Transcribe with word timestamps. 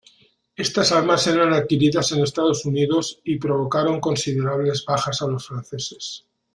Estas 0.55 0.91
armas 0.91 1.27
eran 1.27 1.53
adquiridas 1.53 2.11
en 2.11 2.23
Estados 2.23 2.65
Unidos, 2.65 3.19
y 3.23 3.37
provocaron 3.37 3.99
considerables 4.01 4.83
bajas 4.83 5.21
a 5.21 5.27
los 5.27 5.45
franceses. 5.47 6.25